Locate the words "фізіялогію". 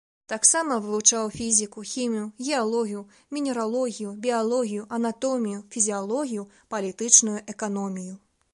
5.75-6.47